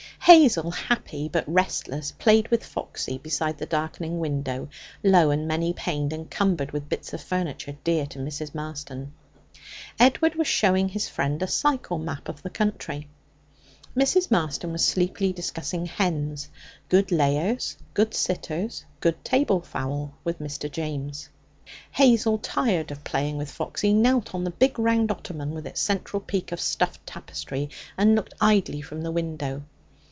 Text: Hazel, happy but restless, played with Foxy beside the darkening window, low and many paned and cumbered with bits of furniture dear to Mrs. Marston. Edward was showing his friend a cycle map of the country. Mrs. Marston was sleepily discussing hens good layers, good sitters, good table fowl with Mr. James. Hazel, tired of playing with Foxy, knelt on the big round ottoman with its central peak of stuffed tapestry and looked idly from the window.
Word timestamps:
Hazel, 0.25 0.69
happy 0.71 1.27
but 1.29 1.43
restless, 1.47 2.11
played 2.13 2.47
with 2.49 2.63
Foxy 2.63 3.17
beside 3.17 3.57
the 3.57 3.65
darkening 3.65 4.19
window, 4.19 4.69
low 5.03 5.31
and 5.31 5.47
many 5.47 5.73
paned 5.73 6.13
and 6.13 6.29
cumbered 6.29 6.71
with 6.71 6.87
bits 6.87 7.11
of 7.11 7.21
furniture 7.21 7.75
dear 7.83 8.05
to 8.05 8.19
Mrs. 8.19 8.53
Marston. 8.53 9.11
Edward 9.99 10.35
was 10.35 10.45
showing 10.47 10.89
his 10.89 11.09
friend 11.09 11.41
a 11.41 11.47
cycle 11.47 11.97
map 11.97 12.29
of 12.29 12.43
the 12.43 12.51
country. 12.51 13.09
Mrs. 13.97 14.29
Marston 14.29 14.71
was 14.71 14.85
sleepily 14.87 15.33
discussing 15.33 15.87
hens 15.87 16.49
good 16.87 17.11
layers, 17.11 17.75
good 17.95 18.13
sitters, 18.13 18.85
good 18.99 19.25
table 19.25 19.61
fowl 19.61 20.13
with 20.23 20.37
Mr. 20.39 20.71
James. 20.71 21.29
Hazel, 21.93 22.37
tired 22.37 22.91
of 22.91 23.03
playing 23.03 23.37
with 23.37 23.49
Foxy, 23.51 23.91
knelt 23.91 24.35
on 24.35 24.43
the 24.43 24.51
big 24.51 24.77
round 24.77 25.09
ottoman 25.09 25.53
with 25.55 25.65
its 25.65 25.81
central 25.81 26.19
peak 26.21 26.51
of 26.51 26.61
stuffed 26.61 27.07
tapestry 27.07 27.71
and 27.97 28.13
looked 28.15 28.35
idly 28.39 28.81
from 28.81 29.01
the 29.01 29.11
window. 29.11 29.63